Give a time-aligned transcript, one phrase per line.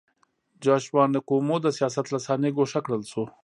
[0.63, 3.23] جاشوا نکومو د سیاست له صحنې ګوښه کړل شو.